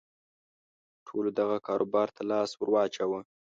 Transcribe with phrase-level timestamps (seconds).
[1.07, 3.19] ټولو دغه کاروبار ته لاس ور واچاوه.